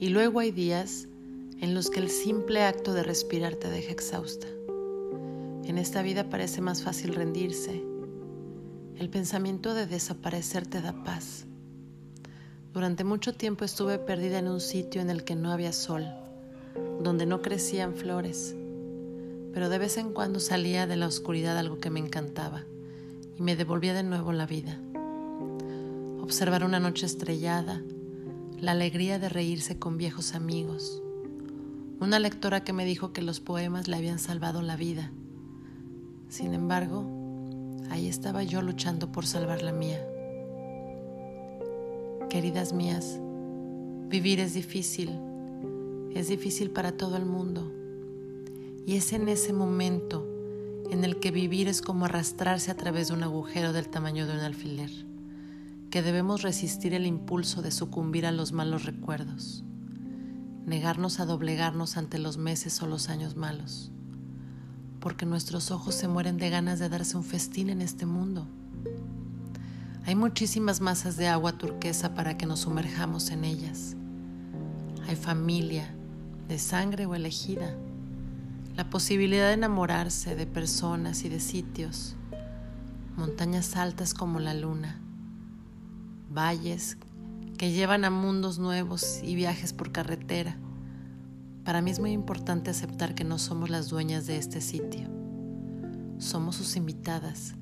Y 0.00 0.10
luego 0.10 0.38
hay 0.38 0.52
días 0.52 1.08
en 1.60 1.74
los 1.74 1.90
que 1.90 1.98
el 1.98 2.08
simple 2.08 2.62
acto 2.62 2.94
de 2.94 3.02
respirar 3.02 3.56
te 3.56 3.68
deja 3.68 3.90
exhausta. 3.90 4.46
En 5.64 5.76
esta 5.76 6.02
vida 6.02 6.30
parece 6.30 6.60
más 6.60 6.82
fácil 6.82 7.14
rendirse. 7.14 7.82
El 8.96 9.10
pensamiento 9.10 9.74
de 9.74 9.86
desaparecer 9.86 10.66
te 10.66 10.80
da 10.80 11.02
paz. 11.02 11.46
Durante 12.72 13.02
mucho 13.02 13.34
tiempo 13.34 13.64
estuve 13.64 13.98
perdida 13.98 14.38
en 14.38 14.46
un 14.46 14.60
sitio 14.60 15.00
en 15.00 15.10
el 15.10 15.24
que 15.24 15.34
no 15.34 15.50
había 15.50 15.72
sol, 15.72 16.06
donde 17.02 17.26
no 17.26 17.42
crecían 17.42 17.94
flores, 17.94 18.54
pero 19.52 19.68
de 19.68 19.78
vez 19.78 19.96
en 19.96 20.12
cuando 20.12 20.38
salía 20.38 20.86
de 20.86 20.96
la 20.96 21.08
oscuridad 21.08 21.58
algo 21.58 21.78
que 21.78 21.90
me 21.90 21.98
encantaba 21.98 22.64
y 23.36 23.42
me 23.42 23.56
devolvía 23.56 23.94
de 23.94 24.04
nuevo 24.04 24.32
la 24.32 24.46
vida. 24.46 24.80
Observar 26.20 26.62
una 26.62 26.78
noche 26.78 27.06
estrellada, 27.06 27.82
la 28.60 28.72
alegría 28.72 29.18
de 29.18 29.28
reírse 29.28 29.78
con 29.78 29.98
viejos 29.98 30.34
amigos, 30.34 31.02
una 32.00 32.18
lectora 32.18 32.64
que 32.64 32.72
me 32.72 32.84
dijo 32.84 33.12
que 33.12 33.22
los 33.22 33.40
poemas 33.40 33.88
le 33.88 33.96
habían 33.96 34.18
salvado 34.18 34.62
la 34.62 34.76
vida. 34.76 35.12
Sin 36.28 36.54
embargo, 36.54 37.04
ahí 37.90 38.08
estaba 38.08 38.42
yo 38.42 38.60
luchando 38.62 39.12
por 39.12 39.26
salvar 39.26 39.62
la 39.62 39.72
mía. 39.72 40.04
Queridas 42.28 42.72
mías, 42.72 43.18
vivir 44.08 44.40
es 44.40 44.54
difícil, 44.54 45.10
es 46.14 46.28
difícil 46.28 46.70
para 46.70 46.92
todo 46.92 47.16
el 47.16 47.24
mundo. 47.24 47.72
Y 48.86 48.96
es 48.96 49.12
en 49.12 49.28
ese 49.28 49.52
momento 49.52 50.26
en 50.90 51.04
el 51.04 51.20
que 51.20 51.30
vivir 51.30 51.68
es 51.68 51.82
como 51.82 52.06
arrastrarse 52.06 52.70
a 52.70 52.76
través 52.76 53.08
de 53.08 53.14
un 53.14 53.22
agujero 53.22 53.72
del 53.72 53.88
tamaño 53.88 54.26
de 54.26 54.32
un 54.32 54.40
alfiler, 54.40 54.90
que 55.90 56.02
debemos 56.02 56.42
resistir 56.42 56.94
el 56.94 57.06
impulso 57.06 57.62
de 57.62 57.70
sucumbir 57.70 58.26
a 58.26 58.32
los 58.32 58.52
malos 58.52 58.84
recuerdos 58.84 59.64
negarnos 60.68 61.18
a 61.18 61.24
doblegarnos 61.24 61.96
ante 61.96 62.18
los 62.18 62.36
meses 62.36 62.80
o 62.82 62.86
los 62.86 63.08
años 63.08 63.36
malos, 63.36 63.90
porque 65.00 65.24
nuestros 65.26 65.70
ojos 65.70 65.94
se 65.94 66.08
mueren 66.08 66.36
de 66.36 66.50
ganas 66.50 66.78
de 66.78 66.88
darse 66.88 67.16
un 67.16 67.24
festín 67.24 67.70
en 67.70 67.80
este 67.80 68.06
mundo. 68.06 68.46
Hay 70.04 70.14
muchísimas 70.14 70.80
masas 70.80 71.16
de 71.16 71.26
agua 71.26 71.52
turquesa 71.52 72.14
para 72.14 72.36
que 72.36 72.46
nos 72.46 72.60
sumerjamos 72.60 73.30
en 73.30 73.44
ellas. 73.44 73.96
Hay 75.06 75.16
familia, 75.16 75.94
de 76.48 76.58
sangre 76.58 77.06
o 77.06 77.14
elegida, 77.14 77.74
la 78.76 78.90
posibilidad 78.90 79.48
de 79.48 79.54
enamorarse 79.54 80.36
de 80.36 80.46
personas 80.46 81.24
y 81.24 81.30
de 81.30 81.40
sitios, 81.40 82.14
montañas 83.16 83.74
altas 83.74 84.14
como 84.14 84.38
la 84.38 84.54
luna, 84.54 85.00
valles 86.30 86.96
que 87.56 87.72
llevan 87.72 88.04
a 88.04 88.10
mundos 88.10 88.58
nuevos 88.58 89.20
y 89.22 89.34
viajes 89.34 89.72
por 89.72 89.92
carretera. 89.92 90.56
Para 91.64 91.82
mí 91.82 91.90
es 91.90 91.98
muy 91.98 92.12
importante 92.12 92.70
aceptar 92.70 93.14
que 93.14 93.24
no 93.24 93.38
somos 93.38 93.70
las 93.70 93.88
dueñas 93.88 94.26
de 94.26 94.36
este 94.36 94.60
sitio. 94.60 95.08
Somos 96.18 96.56
sus 96.56 96.76
invitadas 96.76 97.54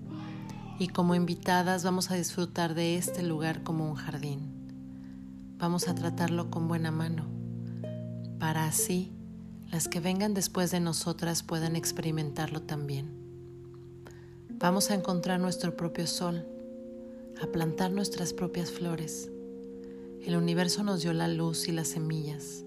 y 0.79 0.89
como 0.89 1.15
invitadas 1.15 1.85
vamos 1.85 2.11
a 2.11 2.15
disfrutar 2.15 2.75
de 2.75 2.97
este 2.97 3.23
lugar 3.23 3.63
como 3.63 3.89
un 3.89 3.95
jardín. 3.95 4.41
Vamos 5.59 5.89
a 5.89 5.95
tratarlo 5.95 6.51
con 6.51 6.69
buena 6.69 6.91
mano, 6.91 7.25
para 8.39 8.67
así 8.67 9.13
las 9.71 9.89
que 9.89 10.01
vengan 10.01 10.35
después 10.35 10.71
de 10.71 10.81
nosotras 10.81 11.43
puedan 11.43 11.77
experimentarlo 11.77 12.63
también. 12.63 13.11
Vamos 14.51 14.91
a 14.91 14.95
encontrar 14.95 15.41
nuestro 15.41 15.77
propio 15.77 16.07
sol, 16.07 16.47
a 17.41 17.47
plantar 17.47 17.93
nuestras 17.93 18.33
propias 18.33 18.71
flores 18.71 19.31
el 20.27 20.35
universo 20.35 20.83
nos 20.83 21.03
dio 21.03 21.13
la 21.13 21.29
luz 21.29 21.69
y 21.69 21.73
las 21.73 21.87
semillas. 21.87 22.65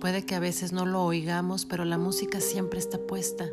Puede 0.00 0.24
que 0.24 0.36
a 0.36 0.38
veces 0.38 0.72
no 0.72 0.86
lo 0.86 1.02
oigamos, 1.02 1.66
pero 1.66 1.84
la 1.84 1.98
música 1.98 2.40
siempre 2.40 2.78
está 2.78 2.96
puesta. 2.96 3.50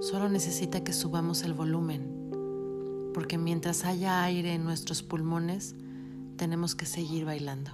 Solo 0.00 0.28
necesita 0.28 0.84
que 0.84 0.92
subamos 0.92 1.42
el 1.42 1.54
volumen, 1.54 3.10
porque 3.12 3.36
mientras 3.36 3.84
haya 3.84 4.22
aire 4.22 4.54
en 4.54 4.62
nuestros 4.62 5.02
pulmones, 5.02 5.74
tenemos 6.36 6.76
que 6.76 6.86
seguir 6.86 7.24
bailando. 7.24 7.72